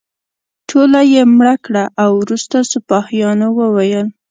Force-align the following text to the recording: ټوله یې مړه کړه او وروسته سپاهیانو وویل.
ټوله 0.69 1.01
یې 1.13 1.21
مړه 1.37 1.55
کړه 1.65 1.83
او 2.03 2.09
وروسته 2.21 2.57
سپاهیانو 2.71 3.47
وویل. 3.59 4.07